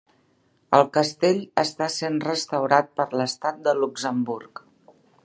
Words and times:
El 0.77 0.85
castell 0.95 1.43
està 1.63 1.89
sent 1.97 2.17
restaurat 2.25 2.89
per 3.01 3.09
l'Estat 3.21 3.63
de 3.69 3.77
Luxemburg. 3.85 4.65